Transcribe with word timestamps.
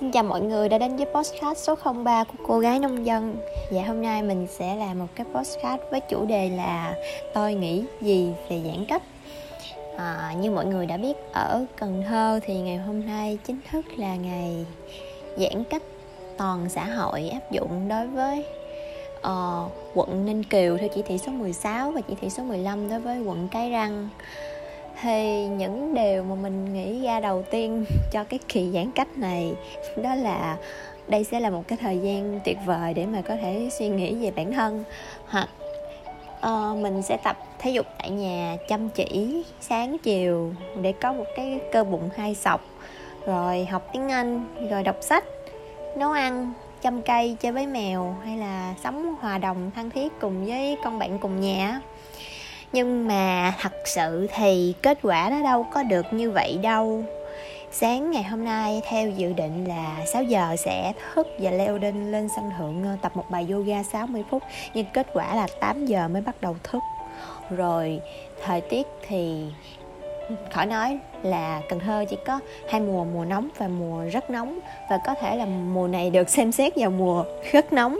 Xin 0.00 0.10
chào 0.10 0.22
mọi 0.22 0.40
người 0.40 0.68
đã 0.68 0.78
đến 0.78 0.96
với 0.96 1.06
podcast 1.06 1.58
số 1.58 1.74
03 2.04 2.24
của 2.24 2.44
cô 2.46 2.58
gái 2.58 2.78
nông 2.78 3.06
dân. 3.06 3.36
Dạ 3.70 3.82
hôm 3.82 4.02
nay 4.02 4.22
mình 4.22 4.46
sẽ 4.50 4.76
làm 4.76 4.98
một 4.98 5.06
cái 5.14 5.26
podcast 5.34 5.80
với 5.90 6.00
chủ 6.00 6.26
đề 6.26 6.48
là 6.48 6.94
Tôi 7.34 7.54
nghĩ 7.54 7.84
gì 8.00 8.32
về 8.48 8.60
giãn 8.64 8.84
cách. 8.88 9.02
À, 9.96 10.34
Như 10.40 10.50
mọi 10.50 10.66
người 10.66 10.86
đã 10.86 10.96
biết 10.96 11.16
ở 11.32 11.64
Cần 11.76 12.02
Thơ 12.08 12.40
thì 12.42 12.60
ngày 12.60 12.76
hôm 12.76 13.06
nay 13.06 13.38
chính 13.46 13.60
thức 13.70 13.84
là 13.96 14.16
ngày 14.16 14.66
giãn 15.36 15.64
cách 15.64 15.82
toàn 16.38 16.68
xã 16.68 16.84
hội 16.84 17.28
áp 17.28 17.50
dụng 17.50 17.88
đối 17.88 18.06
với 18.06 18.44
uh, 19.18 19.72
quận 19.94 20.26
Ninh 20.26 20.44
Kiều 20.44 20.78
theo 20.78 20.88
chỉ 20.94 21.02
thị 21.02 21.18
số 21.18 21.32
16 21.32 21.90
và 21.90 22.00
chỉ 22.00 22.14
thị 22.20 22.30
số 22.30 22.42
15 22.42 22.90
đối 22.90 23.00
với 23.00 23.20
quận 23.20 23.48
Cái 23.48 23.70
Răng 23.70 24.08
thì 25.02 25.46
những 25.46 25.94
điều 25.94 26.22
mà 26.22 26.34
mình 26.34 26.74
nghĩ 26.74 27.02
ra 27.02 27.20
đầu 27.20 27.42
tiên 27.50 27.84
cho 28.12 28.24
cái 28.24 28.38
kỳ 28.48 28.70
giãn 28.70 28.90
cách 28.90 29.18
này 29.18 29.52
đó 29.96 30.14
là 30.14 30.56
đây 31.08 31.24
sẽ 31.24 31.40
là 31.40 31.50
một 31.50 31.68
cái 31.68 31.78
thời 31.80 31.98
gian 31.98 32.40
tuyệt 32.44 32.58
vời 32.66 32.94
để 32.94 33.06
mà 33.06 33.22
có 33.22 33.36
thể 33.42 33.68
suy 33.78 33.88
nghĩ 33.88 34.14
về 34.14 34.30
bản 34.30 34.52
thân. 34.52 34.84
Hoặc 35.26 35.48
uh, 36.46 36.78
mình 36.78 37.02
sẽ 37.02 37.16
tập 37.16 37.36
thể 37.58 37.70
dục 37.70 37.86
tại 37.98 38.10
nhà 38.10 38.56
chăm 38.68 38.88
chỉ 38.88 39.44
sáng 39.60 39.96
chiều 39.98 40.52
để 40.82 40.92
có 40.92 41.12
một 41.12 41.24
cái 41.36 41.60
cơ 41.72 41.84
bụng 41.84 42.10
hai 42.16 42.34
sọc 42.34 42.60
rồi 43.26 43.64
học 43.64 43.88
tiếng 43.92 44.08
anh 44.08 44.46
rồi 44.70 44.82
đọc 44.82 44.96
sách 45.00 45.24
nấu 45.96 46.12
ăn 46.12 46.52
chăm 46.82 47.02
cây 47.02 47.36
chơi 47.40 47.52
với 47.52 47.66
mèo 47.66 48.16
hay 48.24 48.38
là 48.38 48.74
sống 48.84 49.14
hòa 49.20 49.38
đồng 49.38 49.70
thân 49.74 49.90
thiết 49.90 50.12
cùng 50.20 50.46
với 50.46 50.76
con 50.84 50.98
bạn 50.98 51.18
cùng 51.18 51.40
nhà 51.40 51.80
nhưng 52.72 53.08
mà 53.08 53.54
thật 53.60 53.72
sự 53.84 54.26
thì 54.34 54.74
kết 54.82 54.98
quả 55.02 55.28
nó 55.30 55.42
đâu 55.42 55.66
có 55.72 55.82
được 55.82 56.12
như 56.12 56.30
vậy 56.30 56.58
đâu. 56.62 57.04
Sáng 57.72 58.10
ngày 58.10 58.22
hôm 58.22 58.44
nay 58.44 58.82
theo 58.88 59.10
dự 59.10 59.32
định 59.32 59.64
là 59.68 59.96
6 60.06 60.22
giờ 60.22 60.56
sẽ 60.58 60.92
thức 61.14 61.26
và 61.38 61.50
leo 61.50 61.78
lên 61.78 62.12
lên 62.12 62.28
sân 62.36 62.50
thượng 62.58 62.84
ờ, 62.84 62.96
tập 63.02 63.12
một 63.14 63.24
bài 63.30 63.46
yoga 63.50 63.82
60 63.82 64.24
phút. 64.30 64.42
Nhưng 64.74 64.86
kết 64.92 65.06
quả 65.12 65.34
là 65.34 65.46
8 65.60 65.86
giờ 65.86 66.08
mới 66.08 66.22
bắt 66.22 66.40
đầu 66.40 66.56
thức. 66.62 66.82
Rồi 67.50 68.00
thời 68.44 68.60
tiết 68.60 68.86
thì 69.08 69.44
khỏi 70.50 70.66
nói 70.66 70.98
là 71.22 71.62
Cần 71.68 71.80
Thơ 71.80 72.04
chỉ 72.10 72.16
có 72.26 72.40
hai 72.70 72.80
mùa 72.80 73.04
mùa 73.04 73.24
nóng 73.24 73.48
và 73.58 73.68
mùa 73.68 74.04
rất 74.12 74.30
nóng. 74.30 74.58
Và 74.90 74.98
có 75.06 75.14
thể 75.14 75.36
là 75.36 75.46
mùa 75.46 75.88
này 75.88 76.10
được 76.10 76.28
xem 76.28 76.52
xét 76.52 76.72
vào 76.76 76.90
mùa 76.90 77.24
rất 77.52 77.72
nóng 77.72 77.98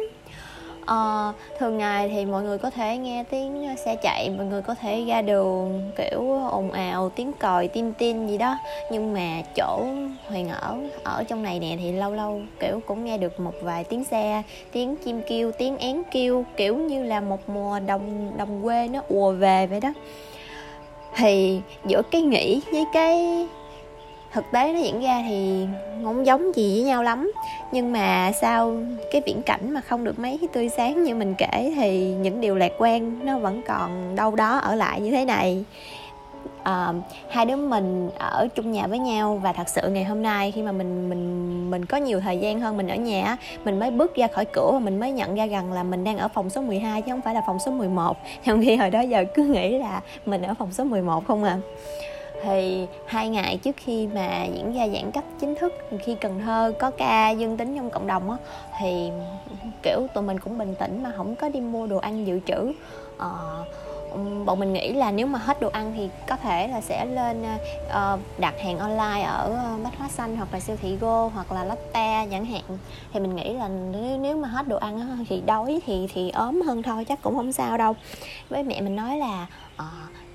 uh, 0.82 1.34
thường 1.58 1.78
ngày 1.78 2.08
thì 2.08 2.24
mọi 2.24 2.42
người 2.42 2.58
có 2.58 2.70
thể 2.70 2.98
nghe 2.98 3.24
tiếng 3.30 3.68
ờ, 3.68 3.74
xe 3.84 3.96
chạy 3.96 4.30
mọi 4.36 4.46
người 4.46 4.62
có 4.62 4.74
thể 4.74 5.04
ra 5.04 5.22
đường 5.22 5.90
kiểu 5.96 6.38
ồn 6.50 6.70
ào 6.70 7.08
tiếng 7.08 7.32
còi 7.32 7.68
tin 7.68 7.92
tin 7.92 8.26
gì 8.26 8.38
đó. 8.38 8.58
Nhưng 8.90 9.12
mà 9.12 9.42
chỗ 9.56 9.86
huyền 10.28 10.48
ở 10.48 10.76
ở 11.04 11.24
trong 11.24 11.42
này 11.42 11.60
nè 11.60 11.76
thì 11.80 11.92
lâu 11.92 12.14
lâu 12.14 12.40
kiểu 12.60 12.80
cũng 12.86 13.04
nghe 13.04 13.18
được 13.18 13.40
một 13.40 13.54
vài 13.62 13.84
tiếng 13.84 14.04
xe 14.04 14.42
tiếng 14.72 14.96
chim 14.96 15.22
kêu 15.28 15.52
tiếng 15.52 15.78
én 15.78 16.02
kêu 16.10 16.44
kiểu 16.56 16.76
như 16.76 17.04
là 17.04 17.20
một 17.20 17.48
mùa 17.48 17.80
đồng 17.86 18.32
đồng 18.38 18.62
quê 18.62 18.88
nó 18.88 19.00
ùa 19.08 19.32
về 19.32 19.66
vậy 19.66 19.80
đó. 19.80 19.92
Thì 21.16 21.60
giữa 21.86 22.02
cái 22.02 22.22
nghĩ 22.22 22.60
với 22.72 22.84
cái 22.92 23.46
thực 24.32 24.44
tế 24.52 24.72
nó 24.72 24.78
diễn 24.78 25.00
ra 25.00 25.22
thì 25.28 25.66
không 26.04 26.26
giống 26.26 26.56
gì 26.56 26.74
với 26.74 26.84
nhau 26.84 27.02
lắm. 27.02 27.32
Nhưng 27.72 27.92
mà 27.92 28.32
sau 28.40 28.76
cái 29.12 29.22
viễn 29.26 29.42
cảnh 29.42 29.74
mà 29.74 29.80
không 29.80 30.04
được 30.04 30.18
mấy 30.18 30.38
tươi 30.52 30.68
sáng 30.68 31.04
như 31.04 31.14
mình 31.14 31.34
kể 31.38 31.72
thì 31.76 32.14
những 32.14 32.40
điều 32.40 32.54
lạc 32.54 32.72
quan 32.78 33.26
nó 33.26 33.38
vẫn 33.38 33.62
còn 33.68 34.16
đâu 34.16 34.36
đó 34.36 34.58
ở 34.58 34.74
lại 34.74 35.00
như 35.00 35.10
thế 35.10 35.24
này. 35.24 35.64
Uh, 36.60 36.96
hai 37.30 37.46
đứa 37.46 37.56
mình 37.56 38.10
ở 38.18 38.48
chung 38.54 38.72
nhà 38.72 38.86
với 38.86 38.98
nhau 38.98 39.40
và 39.42 39.52
thật 39.52 39.68
sự 39.68 39.88
ngày 39.88 40.04
hôm 40.04 40.22
nay 40.22 40.52
khi 40.52 40.62
mà 40.62 40.72
mình 40.72 41.08
mình 41.08 41.70
mình 41.70 41.84
có 41.84 41.96
nhiều 41.96 42.20
thời 42.20 42.38
gian 42.38 42.60
hơn 42.60 42.76
mình 42.76 42.88
ở 42.88 42.96
nhà 42.96 43.36
mình 43.64 43.78
mới 43.78 43.90
bước 43.90 44.16
ra 44.16 44.26
khỏi 44.26 44.44
cửa 44.44 44.70
và 44.72 44.78
mình 44.78 45.00
mới 45.00 45.12
nhận 45.12 45.34
ra 45.34 45.46
rằng 45.46 45.72
là 45.72 45.82
mình 45.82 46.04
đang 46.04 46.18
ở 46.18 46.28
phòng 46.28 46.50
số 46.50 46.62
12 46.62 47.02
chứ 47.02 47.12
không 47.12 47.20
phải 47.20 47.34
là 47.34 47.42
phòng 47.46 47.58
số 47.58 47.72
11 47.72 48.16
trong 48.44 48.62
khi 48.62 48.76
hồi 48.76 48.90
đó 48.90 49.00
giờ 49.00 49.24
cứ 49.34 49.44
nghĩ 49.44 49.78
là 49.78 50.00
mình 50.26 50.42
ở 50.42 50.54
phòng 50.58 50.72
số 50.72 50.84
11 50.84 51.26
không 51.26 51.44
à 51.44 51.58
thì 52.42 52.86
hai 53.06 53.28
ngày 53.28 53.56
trước 53.56 53.76
khi 53.76 54.06
mà 54.06 54.44
diễn 54.44 54.72
ra 54.72 54.88
giãn 54.88 55.10
cách 55.10 55.24
chính 55.40 55.54
thức 55.54 55.72
khi 55.98 56.14
Cần 56.14 56.40
Thơ 56.40 56.72
có 56.78 56.90
ca 56.90 57.30
dương 57.30 57.56
tính 57.56 57.76
trong 57.76 57.90
cộng 57.90 58.06
đồng 58.06 58.30
á 58.30 58.36
thì 58.80 59.10
kiểu 59.82 60.06
tụi 60.14 60.24
mình 60.24 60.38
cũng 60.38 60.58
bình 60.58 60.74
tĩnh 60.74 61.02
mà 61.02 61.12
không 61.16 61.36
có 61.36 61.48
đi 61.48 61.60
mua 61.60 61.86
đồ 61.86 61.98
ăn 61.98 62.26
dự 62.26 62.40
trữ. 62.46 62.72
Ờ, 63.18 63.64
bọn 64.44 64.60
mình 64.60 64.72
nghĩ 64.72 64.92
là 64.92 65.10
nếu 65.10 65.26
mà 65.26 65.38
hết 65.38 65.60
đồ 65.60 65.68
ăn 65.68 65.92
thì 65.96 66.08
có 66.28 66.36
thể 66.36 66.68
là 66.68 66.80
sẽ 66.80 67.04
lên 67.06 67.44
uh, 67.86 68.20
đặt 68.38 68.54
hàng 68.60 68.78
online 68.78 69.22
ở 69.22 69.56
ờ, 69.56 69.76
bách 69.84 69.98
hóa 69.98 70.08
xanh 70.08 70.36
hoặc 70.36 70.48
là 70.52 70.60
siêu 70.60 70.76
thị 70.82 70.96
go 70.96 71.30
hoặc 71.34 71.52
là 71.52 71.64
lotte 71.64 72.26
chẳng 72.30 72.44
hạn. 72.44 72.62
Thì 73.12 73.20
mình 73.20 73.36
nghĩ 73.36 73.52
là 73.52 73.68
nếu, 73.68 74.18
nếu 74.18 74.36
mà 74.36 74.48
hết 74.48 74.68
đồ 74.68 74.76
ăn 74.76 75.24
thì 75.28 75.42
đói 75.46 75.80
thì 75.86 76.08
thì 76.14 76.30
ốm 76.30 76.62
hơn 76.66 76.82
thôi 76.82 77.04
chắc 77.04 77.22
cũng 77.22 77.36
không 77.36 77.52
sao 77.52 77.78
đâu. 77.78 77.94
Với 78.48 78.62
mẹ 78.62 78.80
mình 78.80 78.96
nói 78.96 79.16
là 79.16 79.46
uh, 79.76 79.84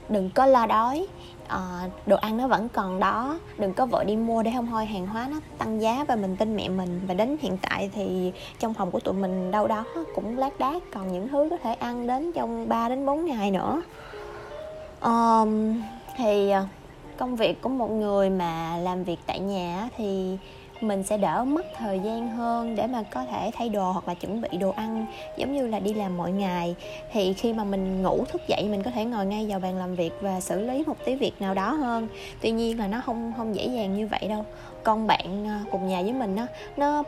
đừng 0.10 0.30
có 0.30 0.46
lo 0.46 0.66
đói 0.66 1.08
à, 1.48 1.90
đồ 2.06 2.16
ăn 2.16 2.38
nó 2.38 2.48
vẫn 2.48 2.70
còn 2.70 3.00
đó. 3.00 3.40
Đừng 3.58 3.74
có 3.74 3.86
vội 3.86 4.06
đi 4.06 4.16
mua 4.16 4.44
để 4.44 4.52
không 4.56 4.68
thôi. 4.68 4.86
Hàng 4.86 5.08
hóa 5.08 5.28
nó 5.32 5.40
tăng 5.58 5.82
giá 5.82 6.06
và 6.08 6.16
mình 6.16 6.36
tin 6.36 6.56
mẹ 6.56 6.70
mình. 6.70 7.02
Và 7.08 7.14
đến 7.14 7.38
hiện 7.42 7.58
tại 7.62 7.90
thì 7.94 8.32
trong 8.60 8.74
phòng 8.74 8.92
của 8.92 9.00
tụi 9.00 9.14
mình 9.14 9.52
đâu 9.52 9.68
đó 9.68 9.84
cũng 10.16 10.38
lác 10.38 10.60
đác. 10.60 10.84
Còn 10.94 11.14
những 11.14 11.28
thứ 11.28 11.48
có 11.50 11.58
thể 11.64 11.74
ăn 11.74 12.08
đến 12.08 12.32
trong 12.32 12.70
3 12.70 12.90
đến 12.90 13.06
4 13.06 13.26
ngày 13.26 13.52
nữa. 13.52 13.82
Um, 15.02 15.82
thì 16.18 16.50
ờ, 16.50 16.66
công 17.18 17.36
việc 17.36 17.62
của 17.62 17.70
một 17.70 17.92
người 17.92 18.30
mà 18.30 18.78
làm 18.78 19.04
việc 19.04 19.20
tại 19.26 19.40
nhà 19.40 19.90
thì 19.98 20.38
mình 20.88 21.04
sẽ 21.04 21.18
đỡ 21.18 21.44
mất 21.44 21.66
thời 21.78 22.00
gian 22.00 22.30
hơn 22.30 22.76
để 22.76 22.88
mà 22.88 23.04
có 23.04 23.26
thể 23.26 23.52
thay 23.54 23.70
đồ 23.70 23.92
hoặc 23.92 24.08
là 24.08 24.14
chuẩn 24.14 24.42
bị 24.42 24.50
đồ 24.58 24.70
ăn, 24.70 25.06
giống 25.38 25.56
như 25.56 25.68
là 25.68 25.80
đi 25.80 25.94
làm 25.94 26.18
mỗi 26.18 26.32
ngày. 26.32 26.76
Thì 27.12 27.34
khi 27.34 27.54
mà 27.54 27.64
mình 27.64 28.04
ngủ 28.04 28.26
thức 28.26 28.42
dậy, 28.48 28.68
mình 28.72 28.84
có 28.84 28.92
thể 28.92 29.06
ngồi 29.06 29.26
ngay 29.26 29.46
vào 29.50 29.60
bàn 29.60 29.78
làm 29.78 29.96
việc 29.96 30.14
và 30.22 30.40
xử 30.40 30.62
lý 30.62 30.84
một 30.88 30.98
tí 31.06 31.16
việc 31.16 31.42
nào 31.42 31.54
đó 31.54 31.72
hơn. 31.72 32.08
Tuy 32.42 32.52
nhiên 32.52 32.80
là 32.80 32.88
nó 32.88 33.02
không 33.06 33.34
không 33.38 33.56
dễ 33.56 33.66
dàng 33.66 33.98
như 33.98 34.08
vậy 34.08 34.28
đâu. 34.30 34.46
Con 34.84 35.08
bạn 35.08 35.48
à, 35.48 35.62
cùng 35.72 35.88
nhà 35.88 36.02
với 36.02 36.14
mình 36.14 36.36
nó 36.36 36.46
nó 36.78 37.04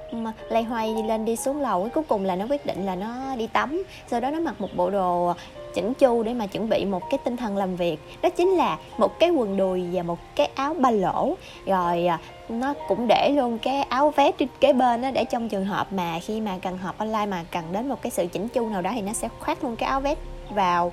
lay 0.49 0.63
hoay 0.63 0.95
đi 0.95 1.03
lên 1.03 1.25
đi 1.25 1.35
xuống 1.35 1.61
lầu, 1.61 1.89
cuối 1.93 2.03
cùng 2.07 2.25
là 2.25 2.35
nó 2.35 2.45
quyết 2.49 2.65
định 2.65 2.85
là 2.85 2.95
nó 2.95 3.35
đi 3.35 3.47
tắm. 3.47 3.83
Sau 4.07 4.19
đó 4.19 4.31
nó 4.31 4.39
mặc 4.39 4.61
một 4.61 4.69
bộ 4.75 4.89
đồ 4.89 5.33
chỉnh 5.77 5.93
chu 5.93 6.23
để 6.23 6.33
mà 6.33 6.45
chuẩn 6.45 6.69
bị 6.69 6.85
một 6.85 7.09
cái 7.09 7.17
tinh 7.23 7.37
thần 7.37 7.57
làm 7.57 7.75
việc. 7.75 7.99
Đó 8.21 8.29
chính 8.29 8.49
là 8.49 8.77
một 8.97 9.19
cái 9.19 9.29
quần 9.29 9.57
đùi 9.57 9.83
và 9.91 10.03
một 10.03 10.19
cái 10.35 10.49
áo 10.55 10.73
ba 10.73 10.91
lỗ. 10.91 11.35
Rồi 11.65 12.05
à, 12.05 12.19
nó 12.49 12.73
cũng 12.87 13.07
để 13.07 13.29
luôn 13.35 13.57
cái 13.57 13.81
áo 13.81 14.13
vest 14.15 14.37
trên 14.37 14.49
kế 14.59 14.73
bên 14.73 15.01
đó 15.01 15.11
để 15.11 15.25
trong 15.25 15.49
trường 15.49 15.65
hợp 15.65 15.93
mà 15.93 16.19
khi 16.19 16.41
mà 16.41 16.57
cần 16.61 16.77
họp 16.77 16.97
online 16.97 17.25
mà 17.25 17.45
cần 17.51 17.63
đến 17.71 17.89
một 17.89 18.01
cái 18.01 18.11
sự 18.11 18.27
chỉnh 18.31 18.47
chu 18.47 18.69
nào 18.69 18.81
đó 18.81 18.91
thì 18.95 19.01
nó 19.01 19.13
sẽ 19.13 19.29
khoác 19.39 19.63
luôn 19.63 19.75
cái 19.75 19.89
áo 19.89 19.99
vest 19.99 20.19
vào. 20.49 20.91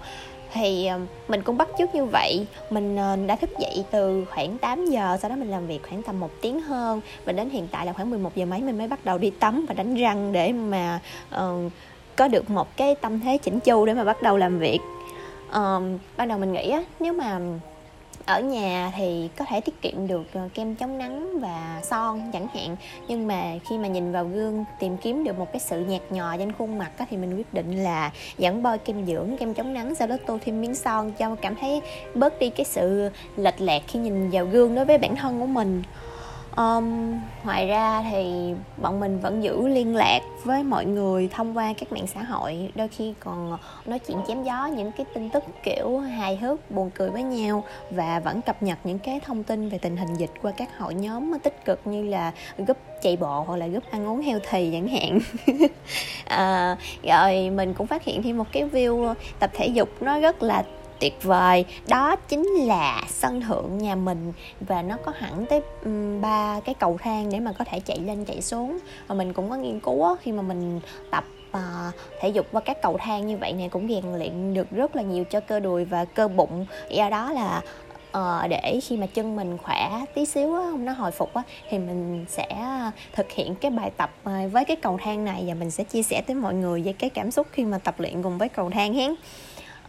Thì 0.52 0.86
à, 0.86 0.98
mình 1.28 1.42
cũng 1.42 1.56
bắt 1.56 1.68
chước 1.78 1.94
như 1.94 2.04
vậy. 2.04 2.46
Mình 2.70 2.96
à, 2.96 3.16
đã 3.16 3.36
thức 3.36 3.50
dậy 3.58 3.84
từ 3.90 4.24
khoảng 4.24 4.58
8 4.58 4.86
giờ 4.86 5.16
sau 5.22 5.30
đó 5.30 5.36
mình 5.36 5.50
làm 5.50 5.66
việc 5.66 5.80
khoảng 5.88 6.02
tầm 6.02 6.20
một 6.20 6.30
tiếng 6.40 6.60
hơn. 6.60 7.00
Và 7.24 7.32
đến 7.32 7.50
hiện 7.50 7.68
tại 7.70 7.86
là 7.86 7.92
khoảng 7.92 8.10
11 8.10 8.36
giờ 8.36 8.46
mấy 8.46 8.60
mình 8.60 8.78
mới 8.78 8.88
bắt 8.88 9.04
đầu 9.04 9.18
đi 9.18 9.30
tắm 9.30 9.66
và 9.68 9.74
đánh 9.74 9.94
răng 9.94 10.32
để 10.32 10.52
mà 10.52 11.00
uh, 11.34 11.72
có 12.16 12.28
được 12.28 12.50
một 12.50 12.76
cái 12.76 12.94
tâm 12.94 13.20
thế 13.20 13.38
chỉnh 13.38 13.60
chu 13.60 13.86
để 13.86 13.94
mà 13.94 14.04
bắt 14.04 14.22
đầu 14.22 14.36
làm 14.36 14.58
việc. 14.58 14.80
Um, 15.52 15.98
ban 16.16 16.28
đầu 16.28 16.38
mình 16.38 16.52
nghĩ 16.52 16.70
á 16.70 16.82
nếu 17.00 17.12
mà 17.12 17.40
ở 18.26 18.40
nhà 18.40 18.92
thì 18.96 19.28
có 19.36 19.44
thể 19.44 19.60
tiết 19.60 19.82
kiệm 19.82 20.06
được 20.06 20.24
ờ, 20.32 20.48
kem 20.54 20.74
chống 20.74 20.98
nắng 20.98 21.40
và 21.40 21.80
son 21.82 22.30
chẳng 22.32 22.46
hạn. 22.54 22.76
Nhưng 23.08 23.26
mà 23.26 23.42
khi 23.68 23.78
mà 23.78 23.88
nhìn 23.88 24.12
vào 24.12 24.24
gương 24.24 24.64
tìm 24.80 24.96
kiếm 24.96 25.24
được 25.24 25.38
một 25.38 25.52
cái 25.52 25.60
sự 25.60 25.80
nhạt 25.80 26.02
nhòa 26.10 26.36
trên 26.36 26.52
khuôn 26.52 26.78
mặt 26.78 26.90
á, 26.98 27.06
thì 27.10 27.16
mình 27.16 27.36
quyết 27.36 27.54
định 27.54 27.84
là 27.84 28.10
dẫn 28.38 28.62
bôi 28.62 28.78
kem 28.78 29.06
dưỡng 29.06 29.36
kem 29.36 29.54
chống 29.54 29.74
nắng 29.74 29.94
sau 29.94 30.08
đó 30.08 30.16
tô 30.26 30.38
thêm 30.44 30.60
miếng 30.60 30.74
son 30.74 31.12
cho 31.12 31.34
cảm 31.34 31.54
thấy 31.54 31.82
bớt 32.14 32.38
đi 32.38 32.50
cái 32.50 32.64
sự 32.64 33.10
lệch 33.36 33.60
lạc 33.60 33.82
khi 33.86 33.98
nhìn 33.98 34.30
vào 34.30 34.46
gương 34.46 34.74
đối 34.74 34.84
với 34.84 34.98
bản 34.98 35.16
thân 35.16 35.40
của 35.40 35.46
mình 35.46 35.82
um, 36.56 37.14
ngoài 37.44 37.66
ra 37.66 38.02
thì 38.10 38.54
bọn 38.76 39.00
mình 39.00 39.20
vẫn 39.20 39.42
giữ 39.42 39.68
liên 39.68 39.96
lạc 39.96 40.20
với 40.44 40.62
mọi 40.62 40.84
người 40.84 41.28
thông 41.32 41.56
qua 41.56 41.72
các 41.78 41.92
mạng 41.92 42.06
xã 42.06 42.22
hội. 42.22 42.70
Đôi 42.74 42.88
khi 42.88 43.14
còn 43.20 43.50
ờ, 43.50 43.58
nói 43.86 43.98
chuyện 43.98 44.18
chém 44.28 44.44
gió 44.44 44.66
những 44.66 44.92
cái 44.92 45.06
tin 45.14 45.30
tức 45.30 45.44
kiểu 45.62 45.98
hài 45.98 46.36
hước 46.36 46.70
buồn 46.70 46.90
cười 46.94 47.10
với 47.10 47.22
nhau 47.22 47.64
và 47.90 48.20
vẫn 48.20 48.42
cập 48.42 48.62
nhật 48.62 48.78
những 48.84 48.98
cái 48.98 49.20
thông 49.20 49.42
tin 49.42 49.68
về 49.68 49.78
tình 49.78 49.96
hình 49.96 50.14
dịch 50.14 50.30
qua 50.42 50.52
các 50.56 50.78
hội 50.78 50.94
nhóm 50.94 51.32
tích 51.42 51.64
cực 51.64 51.80
như 51.84 52.02
là 52.02 52.32
group 52.58 52.78
chạy 53.02 53.16
bộ 53.16 53.44
hoặc 53.46 53.56
là 53.56 53.66
group 53.66 53.84
ăn 53.90 54.06
uống 54.06 54.20
heo 54.20 54.38
thì 54.50 54.70
chẳng 54.72 54.88
hạn. 54.88 55.18
À, 56.24 56.76
rồi 57.02 57.50
mình 57.50 57.74
cũng 57.74 57.86
phát 57.86 58.04
hiện 58.04 58.22
thêm 58.22 58.38
một 58.38 58.46
cái 58.52 58.64
view 58.72 59.14
tập 59.38 59.50
thể 59.54 59.66
dục 59.66 59.88
nó 60.00 60.18
rất 60.20 60.42
là 60.42 60.64
tuyệt 61.04 61.22
vời. 61.22 61.64
Đó 61.88 62.16
chính 62.16 62.48
là 62.48 63.02
sân 63.08 63.40
thượng 63.40 63.78
nhà 63.78 63.94
mình 63.94 64.32
và 64.60 64.82
nó 64.82 64.96
có 65.04 65.12
hẳn 65.16 65.46
tới 65.46 65.60
ba 66.20 66.60
cái 66.64 66.74
cầu 66.74 66.98
thang 67.02 67.30
để 67.32 67.40
mà 67.40 67.52
có 67.58 67.64
thể 67.64 67.80
chạy 67.80 67.98
lên 67.98 68.24
chạy 68.24 68.42
xuống. 68.42 68.78
Và 69.06 69.14
mình 69.14 69.32
cũng 69.32 69.50
có 69.50 69.56
nghiên 69.56 69.80
cứu 69.80 70.16
khi 70.22 70.32
mà 70.32 70.42
mình 70.42 70.80
tập 71.10 71.24
ờ, 71.50 71.90
thể 72.20 72.28
dục 72.28 72.46
qua 72.52 72.60
các 72.64 72.82
cầu 72.82 72.98
thang 73.00 73.26
như 73.26 73.36
vậy 73.36 73.52
này 73.52 73.68
cũng 73.68 73.88
rèn 73.88 74.18
luyện 74.18 74.54
được 74.54 74.70
rất 74.70 74.96
là 74.96 75.02
nhiều 75.02 75.24
cho 75.24 75.40
cơ 75.40 75.60
đùi 75.60 75.84
và 75.84 76.04
cơ 76.04 76.28
bụng. 76.28 76.66
Do 76.90 77.10
đó 77.10 77.32
là 77.32 77.62
uh, 78.18 78.50
để 78.50 78.80
khi 78.82 78.96
mà 78.96 79.06
chân 79.06 79.36
mình 79.36 79.58
khỏe 79.58 80.00
tí 80.14 80.26
xíu 80.26 80.54
á 80.54 80.70
nó 80.78 80.92
hồi 80.92 81.10
phục 81.10 81.34
á 81.34 81.42
thì 81.70 81.78
mình 81.78 82.24
sẽ 82.28 82.46
thực 83.12 83.30
hiện 83.30 83.54
cái 83.54 83.70
bài 83.70 83.90
tập 83.96 84.14
ờ, 84.24 84.32
với 84.52 84.64
cái 84.64 84.76
cầu 84.76 84.98
thang 85.02 85.24
này. 85.24 85.44
Và 85.46 85.54
mình 85.54 85.70
sẽ 85.70 85.84
chia 85.84 86.02
sẻ 86.02 86.22
tới 86.26 86.36
mọi 86.36 86.54
người 86.54 86.82
về 86.82 86.92
cái 86.92 87.10
cảm 87.10 87.30
xúc 87.30 87.46
khi 87.52 87.64
mà 87.64 87.78
tập 87.78 87.94
luyện 87.98 88.22
cùng 88.22 88.38
với 88.38 88.48
cầu 88.48 88.70
thang 88.70 88.94
hen 88.94 89.14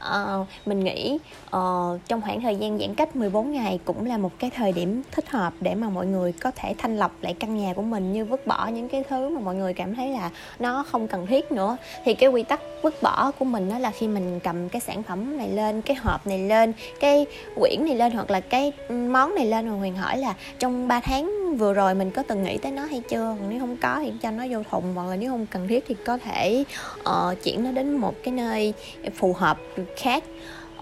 uh, 0.09 0.47
mình 0.65 0.79
nghĩ 0.79 1.17
uh, 1.45 1.99
trong 2.07 2.21
khoảng 2.21 2.41
thời 2.41 2.55
gian 2.55 2.79
giãn 2.79 2.95
cách 2.95 3.15
14 3.15 3.51
ngày 3.51 3.79
cũng 3.85 4.05
là 4.05 4.17
một 4.17 4.31
cái 4.39 4.49
thời 4.49 4.71
điểm 4.71 5.01
thích 5.11 5.29
hợp 5.29 5.53
để 5.59 5.75
mà 5.75 5.89
mọi 5.89 6.05
người 6.05 6.31
có 6.31 6.51
thể 6.55 6.75
thanh 6.77 6.97
lọc 6.97 7.11
lại 7.21 7.33
căn 7.33 7.57
nhà 7.57 7.73
của 7.73 7.81
mình 7.81 8.13
như 8.13 8.25
vứt 8.25 8.47
bỏ 8.47 8.67
những 8.67 8.89
cái 8.89 9.03
thứ 9.09 9.29
mà 9.29 9.41
mọi 9.41 9.55
người 9.55 9.73
cảm 9.73 9.95
thấy 9.95 10.09
là 10.09 10.29
nó 10.59 10.83
không 10.91 11.07
cần 11.07 11.27
thiết 11.27 11.51
nữa. 11.51 11.77
Thì 12.05 12.13
cái 12.13 12.29
quy 12.29 12.43
tắc 12.43 12.59
vứt 12.81 13.01
bỏ 13.01 13.31
của 13.39 13.45
mình 13.45 13.69
đó 13.69 13.79
là 13.79 13.91
khi 13.91 14.07
mình 14.07 14.39
cầm 14.39 14.69
cái 14.69 14.81
sản 14.81 15.03
phẩm 15.03 15.37
này 15.37 15.49
lên 15.49 15.81
cái 15.81 15.95
hộp 15.95 16.27
này 16.27 16.39
lên 16.39 16.73
cái 16.99 17.25
quyển 17.55 17.85
này 17.85 17.95
lên 17.95 18.11
hoặc 18.11 18.31
là 18.31 18.39
cái 18.39 18.71
món 18.89 19.35
này 19.35 19.45
lên 19.45 19.67
mà 19.69 19.77
huyền 19.77 19.95
hỏi 19.95 20.17
là 20.17 20.33
trong 20.59 20.87
3 20.87 20.99
tháng 20.99 21.44
vừa 21.57 21.73
rồi 21.73 21.95
mình 21.95 22.11
có 22.11 22.23
từng 22.27 22.43
nghĩ 22.43 22.57
tới 22.57 22.71
nó 22.71 22.85
hay 22.85 23.01
chưa? 23.09 23.35
Còn 23.39 23.49
nếu 23.49 23.59
không 23.59 23.77
có 23.77 23.99
thì 23.99 24.13
cho 24.21 24.31
nó 24.31 24.43
vô 24.49 24.63
thùng 24.71 24.95
hoặc 24.95 25.07
là 25.09 25.15
nếu 25.15 25.31
không 25.31 25.45
cần 25.45 25.67
thiết 25.67 25.83
thì 25.87 25.95
có 26.05 26.17
thể 26.17 26.63
uh, 26.99 27.43
chuyển 27.43 27.63
nó 27.63 27.71
đến 27.71 27.97
một 27.97 28.15
cái 28.23 28.33
nơi 28.33 28.73
phù 29.15 29.33
hợp 29.33 29.57
khác. 29.95 30.23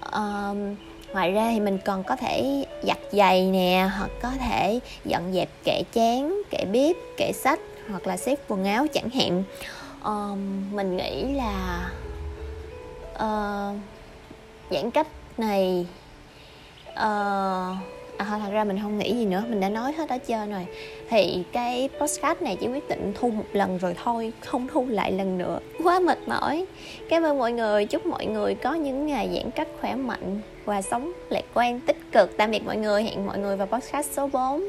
Uh, 0.05 0.57
ngoài 1.13 1.31
ra 1.31 1.49
thì 1.53 1.59
mình 1.59 1.77
còn 1.85 2.03
có 2.03 2.15
thể 2.15 2.65
giặt 2.83 2.97
giày 3.11 3.51
nè 3.51 3.89
hoặc 3.97 4.11
có 4.21 4.31
thể 4.39 4.79
dọn 5.05 5.33
dẹp 5.33 5.49
kệ 5.63 5.83
chén 5.93 6.33
kệ 6.49 6.65
bếp 6.71 6.95
kệ 7.17 7.31
sách 7.31 7.59
hoặc 7.89 8.07
là 8.07 8.17
xếp 8.17 8.39
quần 8.47 8.65
áo 8.65 8.85
chẳng 8.93 9.09
hạn. 9.09 9.43
Uh, 10.01 10.37
mình 10.73 10.97
nghĩ 10.97 11.23
là 11.33 11.89
uh, 13.13 13.77
giãn 14.71 14.91
cách 14.91 15.07
này 15.37 15.87
uh, 16.93 17.77
à 18.17 18.25
thật 18.25 18.49
ra 18.51 18.63
mình 18.63 18.79
không 18.81 18.97
nghĩ 18.97 19.13
gì 19.13 19.25
nữa, 19.25 19.43
mình 19.49 19.59
đã 19.59 19.69
nói 19.69 19.93
hết 19.93 20.09
ở 20.09 20.17
trên 20.17 20.51
rồi. 20.51 20.65
Thì 21.09 21.43
cái 21.51 21.89
postcard 21.99 22.41
này 22.41 22.57
chỉ 22.59 22.67
quyết 22.67 22.89
định 22.89 23.13
thu 23.15 23.29
một 23.29 23.45
lần 23.53 23.77
rồi 23.77 23.95
thôi, 24.03 24.33
không 24.45 24.67
thu 24.67 24.85
lại 24.89 25.11
lần 25.11 25.37
nữa. 25.37 25.59
Quá 25.83 25.99
mệt 25.99 26.17
mỏi. 26.27 26.65
Cảm 27.09 27.23
ơn 27.23 27.39
mọi 27.39 27.51
người, 27.51 27.85
chúc 27.85 28.05
mọi 28.05 28.25
người 28.25 28.55
có 28.55 28.73
những 28.73 29.07
ngày 29.07 29.29
giãn 29.33 29.51
cách 29.51 29.67
khỏe 29.81 29.95
mạnh 29.95 30.39
và 30.65 30.81
sống 30.81 31.11
lạc 31.29 31.45
quan 31.53 31.79
tích 31.79 31.97
cực. 32.11 32.37
Tạm 32.37 32.51
biệt 32.51 32.65
mọi 32.65 32.77
người, 32.77 33.03
hẹn 33.03 33.25
mọi 33.25 33.37
người 33.37 33.57
vào 33.57 33.67
podcast 33.67 34.11
số 34.11 34.29
4 34.33 34.63